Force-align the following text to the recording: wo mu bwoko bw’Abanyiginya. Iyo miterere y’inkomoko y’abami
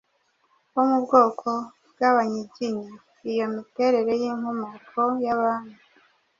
wo 0.73 0.81
mu 0.89 0.97
bwoko 1.03 1.49
bw’Abanyiginya. 1.91 2.91
Iyo 3.31 3.45
miterere 3.55 4.11
y’inkomoko 4.21 4.99
y’abami 5.23 5.75